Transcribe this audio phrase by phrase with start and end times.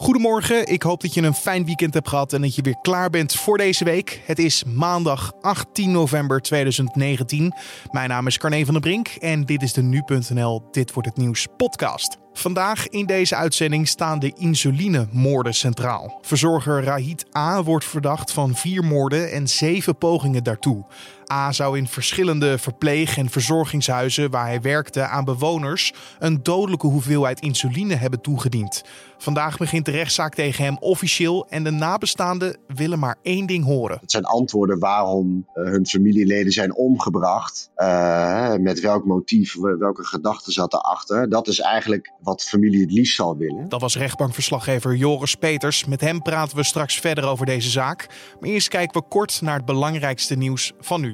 [0.00, 3.10] Goedemorgen, ik hoop dat je een fijn weekend hebt gehad en dat je weer klaar
[3.10, 4.22] bent voor deze week.
[4.26, 7.54] Het is maandag 18 november 2019.
[7.90, 11.18] Mijn naam is Carne van der Brink en dit is de Nu.nl Dit Wordt Het
[11.18, 12.16] Nieuws podcast.
[12.32, 16.18] Vandaag in deze uitzending staan de insulinemoorden centraal.
[16.22, 17.62] Verzorger Rahid A.
[17.62, 20.86] wordt verdacht van vier moorden en zeven pogingen daartoe.
[21.32, 27.40] A zou in verschillende verpleeg- en verzorgingshuizen waar hij werkte aan bewoners een dodelijke hoeveelheid
[27.40, 28.82] insuline hebben toegediend.
[29.18, 33.98] Vandaag begint de rechtszaak tegen hem officieel en de nabestaanden willen maar één ding horen.
[34.00, 37.70] Het zijn antwoorden waarom uh, hun familieleden zijn omgebracht.
[37.76, 41.28] Uh, met welk motief, welke gedachten zat erachter.
[41.28, 43.68] Dat is eigenlijk wat familie het liefst zal willen.
[43.68, 45.84] Dat was rechtbankverslaggever Joris Peters.
[45.84, 48.06] Met hem praten we straks verder over deze zaak.
[48.40, 51.12] Maar eerst kijken we kort naar het belangrijkste nieuws van nu.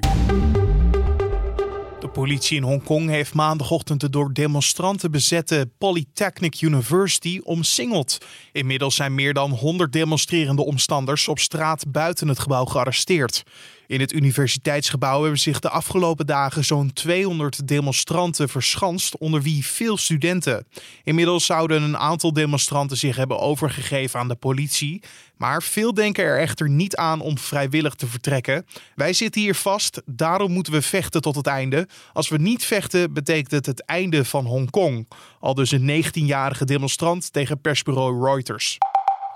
[2.01, 8.19] De politie in Hongkong heeft maandagochtend de door demonstranten bezette Polytechnic University omsingeld.
[8.53, 13.43] Inmiddels zijn meer dan 100 demonstrerende omstanders op straat buiten het gebouw gearresteerd.
[13.87, 19.97] In het universiteitsgebouw hebben zich de afgelopen dagen zo'n 200 demonstranten verschanst, onder wie veel
[19.97, 20.67] studenten.
[21.03, 25.03] Inmiddels zouden een aantal demonstranten zich hebben overgegeven aan de politie.
[25.37, 28.67] Maar veel denken er echter niet aan om vrijwillig te vertrekken.
[28.95, 31.89] Wij zitten hier vast, daarom moeten we vechten tot het einde.
[32.13, 35.09] Als we niet vechten, betekent het het einde van Hongkong.
[35.41, 38.79] Al dus een 19-jarige demonstrant tegen persbureau Reuters.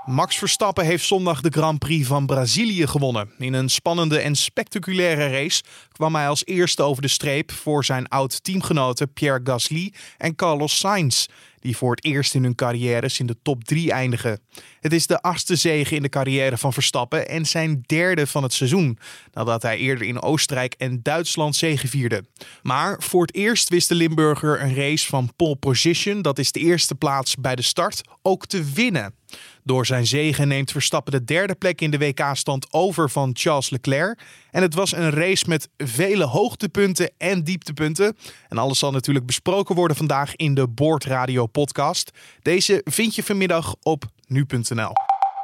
[0.05, 3.31] Max Verstappen heeft zondag de Grand Prix van Brazilië gewonnen.
[3.39, 8.09] In een spannende en spectaculaire race kwam hij als eerste over de streep voor zijn
[8.09, 11.27] oud-teamgenoten Pierre Gasly en Carlos Sainz,
[11.61, 14.41] die voor het eerst in hun carrières in de top 3 eindigen.
[14.81, 18.53] Het is de achtste zege in de carrière van Verstappen en zijn derde van het
[18.53, 18.98] seizoen,
[19.33, 22.25] nadat hij eerder in Oostenrijk en Duitsland zegevierde.
[22.62, 26.61] Maar voor het eerst wist de Limburger een race van pole position, dat is de
[26.61, 29.14] eerste plaats bij de start, ook te winnen.
[29.69, 34.20] Door zijn zegen neemt Verstappen de derde plek in de WK-stand over van Charles Leclerc.
[34.51, 38.17] En het was een race met vele hoogtepunten en dieptepunten.
[38.48, 42.11] En alles zal natuurlijk besproken worden vandaag in de Boordradio podcast.
[42.42, 44.92] Deze vind je vanmiddag op nu.nl.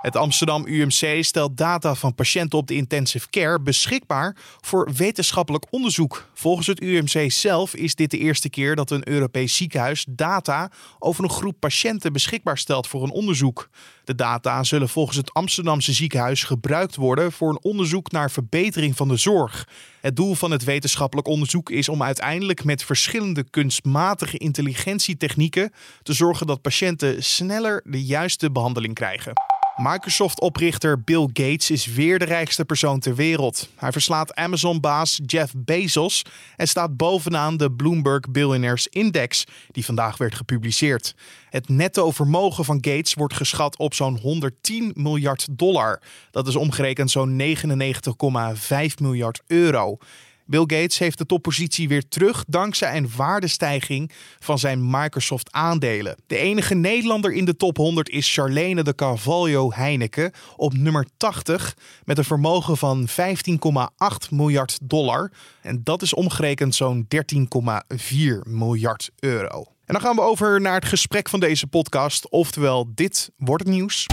[0.05, 6.29] Het Amsterdam UMC stelt data van patiënten op de intensive care beschikbaar voor wetenschappelijk onderzoek.
[6.35, 11.25] Volgens het UMC zelf is dit de eerste keer dat een Europees ziekenhuis data over
[11.25, 13.69] een groep patiënten beschikbaar stelt voor een onderzoek.
[14.05, 19.09] De data zullen volgens het Amsterdamse ziekenhuis gebruikt worden voor een onderzoek naar verbetering van
[19.09, 19.69] de zorg.
[20.01, 25.73] Het doel van het wetenschappelijk onderzoek is om uiteindelijk met verschillende kunstmatige intelligentietechnieken
[26.03, 29.33] te zorgen dat patiënten sneller de juiste behandeling krijgen.
[29.77, 33.69] Microsoft-oprichter Bill Gates is weer de rijkste persoon ter wereld.
[33.77, 36.23] Hij verslaat Amazon-baas Jeff Bezos
[36.57, 41.15] en staat bovenaan de Bloomberg Billionaires Index, die vandaag werd gepubliceerd.
[41.51, 46.01] Het netto vermogen van Gates wordt geschat op zo'n 110 miljard dollar.
[46.31, 49.99] Dat is omgerekend zo'n 99,5 miljard euro.
[50.47, 56.17] Bill Gates heeft de toppositie weer terug dankzij een waardestijging van zijn Microsoft-aandelen.
[56.27, 61.77] De enige Nederlander in de top 100 is Charlene de Carvalho Heineken op nummer 80
[62.05, 63.15] met een vermogen van 15,8
[64.31, 65.33] miljard dollar.
[65.63, 69.65] En dat is omgerekend zo'n 13,4 miljard euro.
[69.85, 73.73] En dan gaan we over naar het gesprek van deze podcast, oftewel dit wordt het
[73.73, 74.07] nieuws.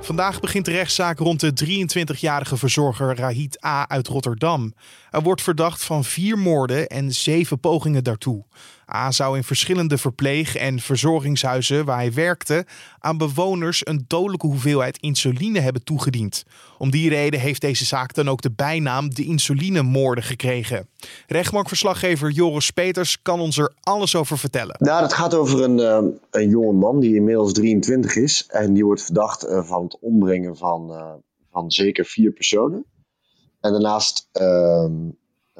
[0.00, 3.88] Vandaag begint de rechtszaak rond de 23-jarige verzorger Rahid A.
[3.88, 4.74] uit Rotterdam.
[5.10, 8.44] Hij wordt verdacht van vier moorden en zeven pogingen daartoe.
[8.94, 12.66] A zou in verschillende verpleeg- en verzorgingshuizen waar hij werkte
[12.98, 16.44] aan bewoners een dodelijke hoeveelheid insuline hebben toegediend.
[16.78, 20.88] Om die reden heeft deze zaak dan ook de bijnaam de insulinemoorden gekregen.
[21.26, 24.76] Rechtbankverslaggever Joris Peters kan ons er alles over vertellen.
[24.78, 28.84] Nou, dat gaat over een, uh, een jonge man die inmiddels 23 is en die
[28.84, 31.12] wordt verdacht uh, van het ombrengen van, uh,
[31.50, 32.84] van zeker vier personen.
[33.60, 34.92] En daarnaast ehm,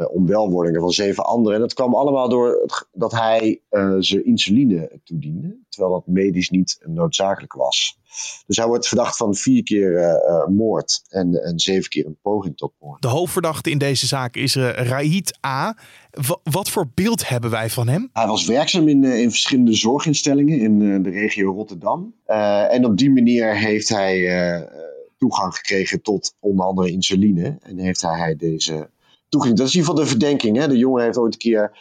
[0.06, 1.54] onwelwordingen van zeven anderen.
[1.54, 6.80] En dat kwam allemaal door dat hij uh, ze insuline toediende, terwijl dat medisch niet
[6.84, 7.98] noodzakelijk was.
[8.46, 12.56] Dus hij wordt verdacht van vier keer uh, moord en, en zeven keer een poging
[12.56, 13.02] tot moord.
[13.02, 15.76] De hoofdverdachte in deze zaak is Raid A.
[16.10, 18.10] W wat voor beeld hebben wij van hem?
[18.12, 22.14] Hij was werkzaam in, in verschillende zorginstellingen in de regio Rotterdam.
[22.70, 24.68] en op die manier heeft hij
[25.18, 27.58] toegang gekregen tot onder andere insuline.
[27.62, 28.90] En heeft hij deze
[29.28, 29.56] toeging.
[29.56, 30.56] Dat is in ieder geval de verdenking.
[30.56, 30.68] Hè?
[30.68, 31.78] De jongen heeft ooit een keer,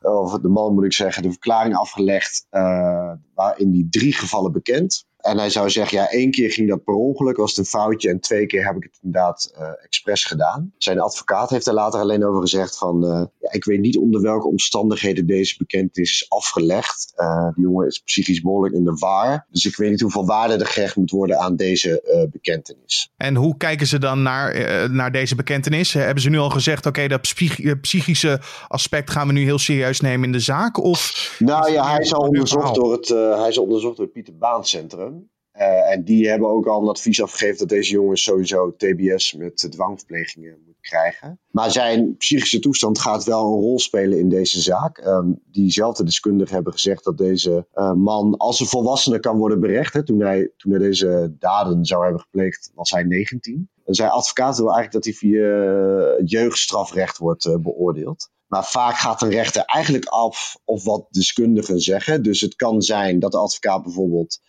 [0.00, 2.46] of de man moet ik zeggen, de verklaring afgelegd.
[2.50, 5.06] Uh, waarin die drie gevallen bekend.
[5.18, 8.08] en hij zou zeggen, ja, één keer ging dat per ongeluk, was het een foutje.
[8.08, 10.72] En twee keer heb ik het inderdaad uh, expres gedaan.
[10.78, 14.20] Zijn advocaat heeft er later alleen over gezegd van, uh, ja, ik weet niet onder
[14.20, 17.12] welke omstandigheden deze bekentenis is afgelegd.
[17.16, 19.46] Uh, die jongen is psychisch behoorlijk in de war.
[19.50, 23.12] Dus ik weet niet hoeveel waarde er gehecht moet worden aan deze bekentenis.
[23.16, 25.92] En hoe kijken ze dan naar, naar deze bekentenis?
[25.92, 27.34] Hebben ze nu al gezegd, oké, dat
[27.80, 30.82] psychische aspect gaan we nu heel serieus nemen in de zaak?
[30.82, 34.36] Of nou ja, hij is al onderzocht door het, hij is onderzocht door het Pieter
[34.36, 35.28] Baan Centrum.
[35.58, 40.58] En die hebben ook al een advies afgegeven dat deze jongen sowieso TBS met dwangverplegingen
[40.66, 41.40] moet krijgen.
[41.50, 45.06] Maar zijn psychische toestand gaat wel een rol spelen in deze zaak.
[45.06, 49.92] Um, diezelfde deskundigen hebben gezegd dat deze uh, man, als een volwassene kan worden berecht,
[49.92, 53.70] hè, toen, hij, toen deze daden zou hebben gepleegd, was hij 19.
[53.84, 58.30] En zijn advocaat wil eigenlijk dat hij via uh, jeugdstrafrecht wordt beoordeeld.
[58.46, 62.22] Maar vaak gaat een rechter eigenlijk af of wat deskundigen zeggen.
[62.22, 64.40] Dus het kan zijn dat de advocaat bijvoorbeeld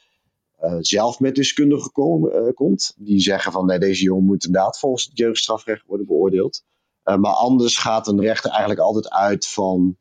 [0.64, 2.94] uh, zelf met deskundigen kom, uh, komt.
[2.98, 6.64] Die zeggen van nee, deze jongen moet inderdaad volgens het jeugdstrafrecht worden beoordeeld.
[7.06, 9.98] Uh, maar anders gaat een rechter eigenlijk altijd uit van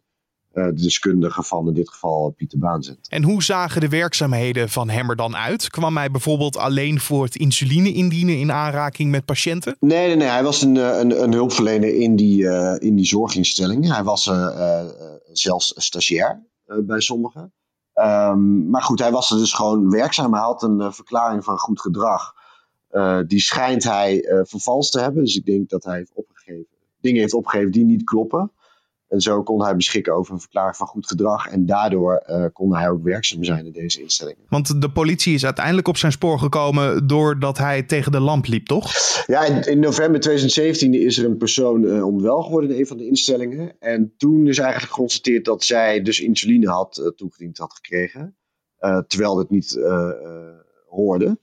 [0.52, 2.98] de deskundige van in dit geval Pieter Baanzet.
[3.08, 5.70] En hoe zagen de werkzaamheden van hem er dan uit?
[5.70, 9.76] Kwam hij bijvoorbeeld alleen voor het insuline indienen in aanraking met patiënten?
[9.80, 10.28] Nee, nee, nee.
[10.28, 12.44] hij was een, een, een hulpverlener in die,
[12.78, 13.92] in die zorginstellingen.
[13.92, 14.30] Hij was
[15.32, 17.52] zelfs stagiair bij sommigen.
[17.98, 20.32] Um, maar goed, hij was er dus gewoon werkzaam.
[20.32, 22.34] Hij had een uh, verklaring van goed gedrag.
[22.90, 25.24] Uh, die schijnt hij uh, vervalst te hebben.
[25.24, 26.66] Dus ik denk dat hij heeft opgegeven,
[27.00, 28.52] dingen heeft opgegeven die niet kloppen.
[29.08, 31.48] En zo kon hij beschikken over een verklaring van goed gedrag.
[31.48, 34.44] En daardoor uh, kon hij ook werkzaam zijn in deze instellingen.
[34.48, 38.66] Want de politie is uiteindelijk op zijn spoor gekomen doordat hij tegen de lamp liep,
[38.66, 38.92] toch?
[39.26, 42.96] Ja, in, in november 2017 is er een persoon uh, onwel geworden in een van
[42.96, 43.80] de instellingen.
[43.80, 48.36] En toen is eigenlijk geconstateerd dat zij dus insuline had uh, toegediend had gekregen.
[49.06, 49.78] terwijl het niet
[50.88, 51.38] hoorde.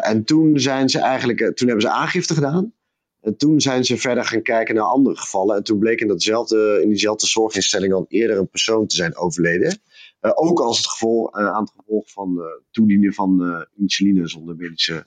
[0.00, 2.72] en toen zijn ze eigenlijk, toen hebben ze aangifte gedaan.
[3.20, 5.56] En toen zijn ze verder gaan kijken naar andere gevallen.
[5.56, 9.80] En toen bleek in, datzelfde, in diezelfde zorginstelling al eerder een persoon te zijn overleden.
[10.20, 14.56] Uh, ook als het gevolg, uh, aan het gevolg van uh, toedienen van insuline zonder
[14.56, 15.06] medische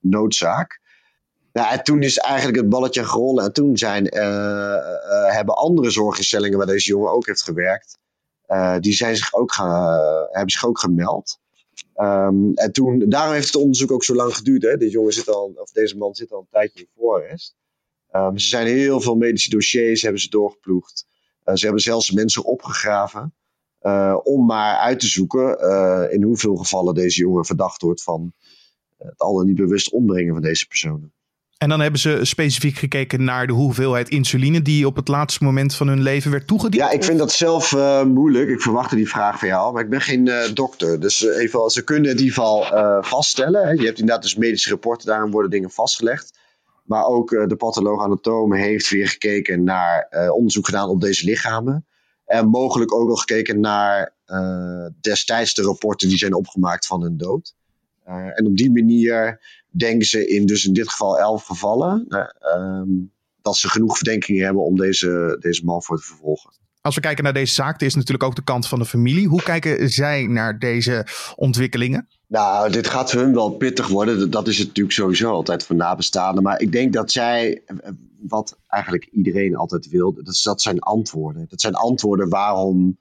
[0.00, 0.82] noodzaak.
[1.52, 3.44] Ja, en toen is eigenlijk het balletje gerollen.
[3.44, 4.04] En toen zijn,
[5.32, 7.98] hebben andere zorginstellingen waar deze jongen ook heeft gewerkt.
[8.80, 10.00] die zijn zich ook gaan,
[10.30, 11.38] hebben zich ook gemeld.
[11.96, 14.62] Um, en toen, daarom heeft het onderzoek ook zo lang geduurd.
[14.62, 14.76] Hè?
[14.76, 17.56] Deze, jongen zit al, of deze man zit al een tijdje in voorarrest.
[18.12, 21.06] Um, ze zijn heel veel medische dossiers hebben ze doorgeploegd.
[21.44, 23.34] Uh, ze hebben zelfs mensen opgegraven.
[23.82, 28.32] Uh, om maar uit te zoeken uh, in hoeveel gevallen deze jongen verdacht wordt van
[28.98, 31.12] het al dan niet bewust ombrengen van deze personen.
[31.58, 35.74] En dan hebben ze specifiek gekeken naar de hoeveelheid insuline die op het laatste moment
[35.74, 36.82] van hun leven werd toegediend?
[36.82, 38.48] Ja, ik vind dat zelf uh, moeilijk.
[38.48, 41.00] Ik verwachtte die vraag van jou, maar ik ben geen uh, dokter.
[41.00, 42.64] Dus uh, even, ze kunnen ieder geval
[43.02, 43.66] vaststellen.
[43.66, 43.70] Hè.
[43.70, 46.38] Je hebt inderdaad dus medische rapporten, daarin worden dingen vastgelegd.
[46.84, 51.86] Maar ook de patholoog-anatoom heeft weer gekeken naar onderzoek gedaan op deze lichamen.
[52.24, 54.14] En mogelijk ook nog gekeken naar
[55.00, 57.54] destijds de rapporten die zijn opgemaakt van hun dood.
[58.04, 59.40] En op die manier
[59.70, 62.82] denken ze in dus in dit geval elf gevallen uh,
[63.42, 66.52] dat ze genoeg verdenkingen hebben om deze, deze man voor te vervolgen.
[66.80, 69.28] Als we kijken naar deze zaak, er is natuurlijk ook de kant van de familie.
[69.28, 71.06] Hoe kijken zij naar deze
[71.36, 72.08] ontwikkelingen?
[72.26, 74.30] Nou, dit gaat voor hun wel pittig worden.
[74.30, 76.42] Dat is het natuurlijk sowieso altijd van nabestaanden.
[76.42, 77.62] Maar ik denk dat zij,
[78.20, 81.46] wat eigenlijk iedereen altijd wil, dat, dat zijn antwoorden.
[81.48, 82.98] Dat zijn antwoorden waarom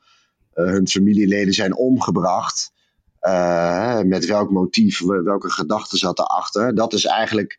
[0.56, 2.73] uh, hun familieleden zijn omgebracht.
[3.28, 6.76] Uh, met welk motief, welke gedachten zat erachter.
[6.76, 7.58] Dat is eigenlijk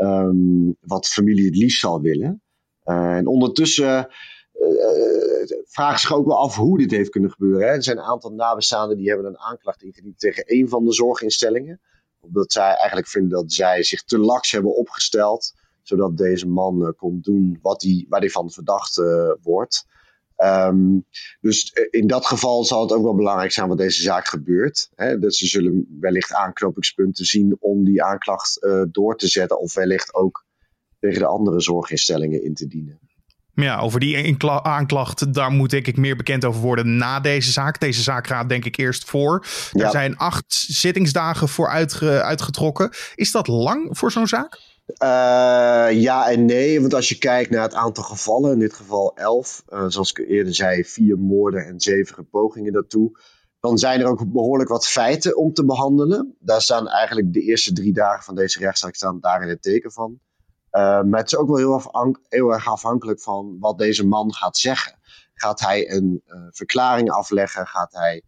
[0.00, 2.42] um, wat familie het liefst zal willen.
[2.84, 4.08] Uh, en ondertussen
[4.52, 7.68] uh, vragen zich ook wel af hoe dit heeft kunnen gebeuren.
[7.68, 7.74] Hè.
[7.74, 11.80] Er zijn een aantal nabestaanden die hebben een aanklacht ingediend tegen een van de zorginstellingen.
[12.20, 15.52] Omdat zij eigenlijk vinden dat zij zich te laks hebben opgesteld.
[15.82, 19.02] Zodat deze man kon doen wat hij, waar hij van verdacht
[19.42, 19.86] wordt.
[20.44, 21.04] Um,
[21.40, 24.90] dus in dat geval zal het ook wel belangrijk zijn wat deze zaak gebeurt.
[24.94, 25.18] Hè?
[25.18, 29.60] Dus ze zullen wellicht aanknopingspunten zien om die aanklacht uh, door te zetten.
[29.60, 30.44] Of wellicht ook
[31.00, 33.00] tegen de andere zorginstellingen in te dienen.
[33.54, 37.80] Ja, over die aanklacht, daar moet denk ik meer bekend over worden na deze zaak.
[37.80, 39.46] Deze zaak gaat denk ik eerst voor.
[39.72, 42.90] Er zijn acht zittingsdagen voor uitge uitgetrokken.
[43.14, 44.58] Is dat lang voor zo'n zaak?
[44.98, 49.16] Uh, ja en nee, want als je kijkt naar het aantal gevallen, in dit geval
[49.16, 53.20] elf, uh, zoals ik eerder zei, vier moorden en zeven pogingen daartoe,
[53.60, 56.36] dan zijn er ook behoorlijk wat feiten om te behandelen.
[56.38, 59.92] Daar staan eigenlijk de eerste drie dagen van deze rechtszaak staan daar in het teken
[59.92, 60.20] van.
[60.72, 61.82] Uh, maar het is ook wel heel,
[62.28, 64.98] heel, erg afhankelijk van wat deze man gaat zeggen.
[65.34, 67.66] Gaat hij een verklaring afleggen?
[67.66, 68.22] Gaat hij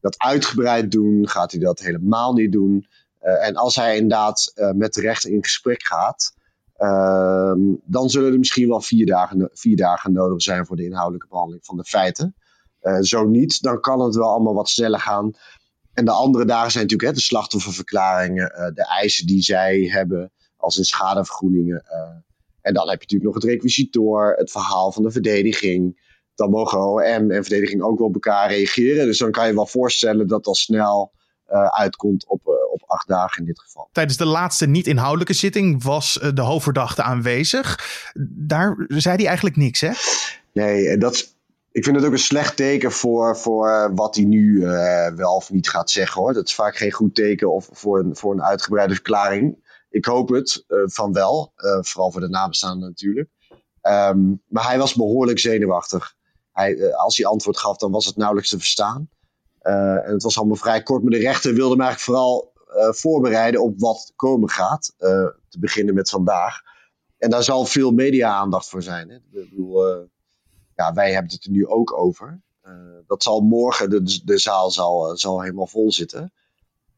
[0.00, 1.28] dat uitgebreid doen?
[1.28, 2.86] Gaat hij dat helemaal niet doen?
[3.20, 6.34] En als hij inderdaad met de rechter in gesprek gaat,
[6.76, 11.28] ehm, dan zullen er misschien wel vier dagen, vier dagen nodig zijn voor de inhoudelijke
[11.28, 12.34] behandeling van de feiten.
[13.00, 15.32] zo niet, dan kan het wel allemaal wat sneller gaan.
[15.92, 20.78] En de andere dagen zijn natuurlijk hè, de slachtofferverklaringen, de eisen die zij hebben, als
[20.78, 21.84] in schadevergoedingen.
[22.66, 26.04] En dan heb je natuurlijk nog het requisitor, het verhaal van de verdediging.
[26.34, 29.06] Dan mogen OM en verdediging ook wel op elkaar reageren.
[29.06, 31.12] Dus dan kan je wel voorstellen dat dat snel
[31.70, 33.88] uitkomt op, uh, op acht dagen in dit geval.
[33.92, 37.78] Tijdens de laatste niet-inhoudelijke zitting was uh, de hoofdverdachte aanwezig.
[38.28, 39.90] Daar zei hij eigenlijk niks, hè?
[40.52, 41.34] Nee, dat,
[41.72, 44.66] ik vind het ook een slecht teken voor, voor wat hij nu
[45.16, 46.32] wel of niet gaat zeggen, hoor.
[46.32, 49.64] Dat is vaak geen goed teken of voor een, voor een uitgebreide verklaring.
[49.90, 53.28] Ik hoop het uh, van wel, uh, vooral voor de nabestaanden natuurlijk.
[53.82, 56.14] Um, maar hij was behoorlijk zenuwachtig.
[56.52, 59.08] Hij, als hij antwoord gaf, dan was het nauwelijks te verstaan.
[59.66, 62.52] En het was allemaal vrij kort, maar de rechter wilde hem eigenlijk vooral
[62.90, 64.94] voorbereiden op wat komen gaat.
[64.96, 66.60] te beginnen met vandaag.
[67.18, 69.08] En daar zal veel media-aandacht voor zijn.
[69.08, 69.16] Hè?
[69.16, 70.08] Ik bedoel,
[70.74, 72.40] ja, wij hebben het er nu ook over.
[73.06, 76.32] dat zal morgen, de, de zaal zal, zal helemaal vol zitten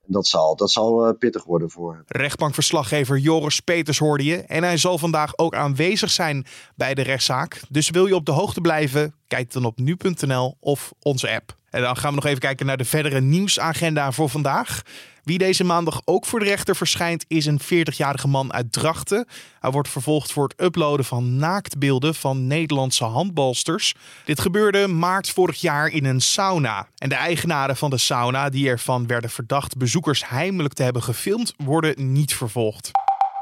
[0.09, 2.03] dat zal, dat zal pittig worden voor hem.
[2.07, 4.37] Rechtbankverslaggever Joris Peters hoorde je.
[4.37, 6.47] En hij zal vandaag ook aanwezig zijn
[6.77, 7.61] bij de rechtszaak.
[7.69, 9.15] Dus wil je op de hoogte blijven?
[9.27, 11.58] Kijk dan op nu.nl of onze app.
[11.71, 14.83] En dan gaan we nog even kijken naar de verdere nieuwsagenda voor vandaag.
[15.25, 19.27] Wie deze maandag ook voor de rechter verschijnt is een 40-jarige man uit Drachten.
[19.61, 23.95] Hij wordt vervolgd voor het uploaden van naaktbeelden van Nederlandse handbalsters.
[24.25, 26.89] Dit gebeurde maart vorig jaar in een sauna.
[26.97, 31.55] En de eigenaren van de sauna, die ervan werden verdacht bezoekers heimelijk te hebben gefilmd,
[31.57, 32.91] worden niet vervolgd.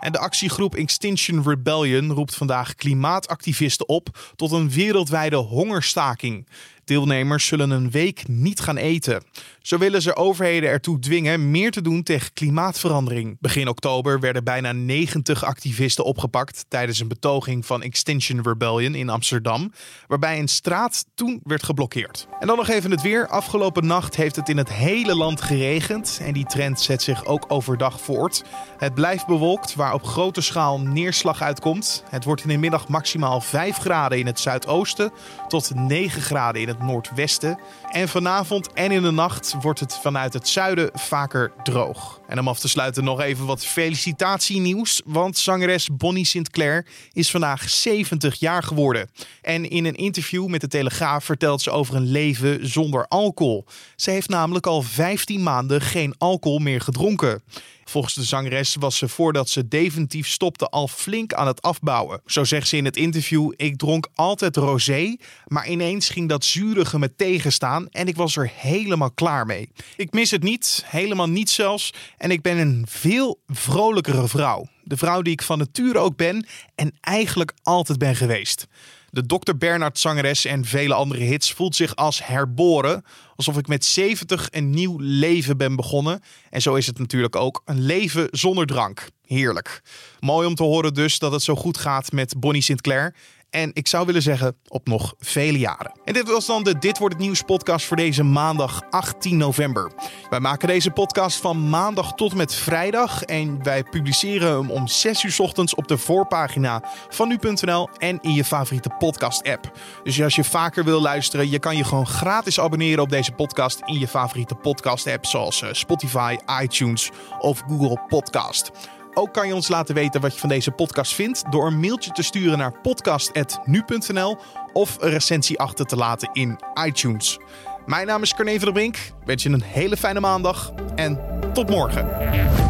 [0.00, 6.46] En de actiegroep Extinction Rebellion roept vandaag klimaatactivisten op tot een wereldwijde hongerstaking.
[6.86, 9.22] Deelnemers zullen een week niet gaan eten.
[9.60, 13.36] Zo willen ze overheden ertoe dwingen meer te doen tegen klimaatverandering.
[13.40, 19.72] Begin oktober werden bijna 90 activisten opgepakt tijdens een betoging van Extinction Rebellion in Amsterdam,
[20.06, 22.26] waarbij een straat toen werd geblokkeerd.
[22.40, 23.28] En dan nog even het weer.
[23.28, 27.44] Afgelopen nacht heeft het in het hele land geregend en die trend zet zich ook
[27.48, 28.44] overdag voort.
[28.78, 32.04] Het blijft bewolkt, waar op grote schaal neerslag uitkomt.
[32.10, 35.12] Het wordt in de middag maximaal 5 graden in het zuidoosten
[35.48, 37.58] tot 9 graden in het noordwesten.
[37.90, 42.20] En vanavond en in de nacht wordt het vanuit het zuiden vaker droog.
[42.28, 45.02] En om af te sluiten nog even wat felicitatienieuws.
[45.04, 49.10] Want zangeres Bonnie Sinclair is vandaag 70 jaar geworden.
[49.42, 53.64] En in een interview met de Telegraaf vertelt ze over een leven zonder alcohol.
[53.96, 57.42] Ze heeft namelijk al 15 maanden geen alcohol meer gedronken.
[57.88, 62.20] Volgens de zangeres was ze voordat ze definitief stopte al flink aan het afbouwen.
[62.26, 65.16] Zo zegt ze in het interview: Ik dronk altijd rosé,
[65.46, 69.68] maar ineens ging dat zurige me tegenstaan en ik was er helemaal klaar mee.
[69.96, 74.68] Ik mis het niet, helemaal niet zelfs, en ik ben een veel vrolijkere vrouw.
[74.88, 78.66] De vrouw die ik van nature ook ben en eigenlijk altijd ben geweest.
[79.10, 79.56] De Dr.
[79.56, 83.04] Bernard zangeres en vele andere hits voelt zich als herboren.
[83.36, 86.20] Alsof ik met 70 een nieuw leven ben begonnen.
[86.50, 87.62] En zo is het natuurlijk ook.
[87.64, 89.08] Een leven zonder drank.
[89.26, 89.82] Heerlijk.
[90.20, 93.14] Mooi om te horen dus dat het zo goed gaat met Bonnie Sinclair.
[93.50, 96.00] En ik zou willen zeggen, op nog vele jaren.
[96.04, 99.92] En dit was dan de Dit wordt het nieuws podcast voor deze maandag 18 november.
[100.30, 103.22] Wij maken deze podcast van maandag tot met vrijdag.
[103.22, 108.34] En wij publiceren hem om 6 uur ochtends op de voorpagina van nu.nl en in
[108.34, 109.78] je favoriete podcast app.
[110.02, 113.80] Dus als je vaker wil luisteren, je kan je gewoon gratis abonneren op deze podcast
[113.84, 115.26] in je favoriete podcast app.
[115.26, 118.70] Zoals eh, Spotify, iTunes of Google Podcast.
[119.18, 122.10] Ook kan je ons laten weten wat je van deze podcast vindt door een mailtje
[122.10, 124.36] te sturen naar podcast.nu.nl
[124.72, 127.38] of een recensie achter te laten in iTunes.
[127.86, 128.98] Mijn naam is Carne van der Brink.
[129.24, 131.20] Wens je een hele fijne maandag en
[131.52, 132.65] tot morgen.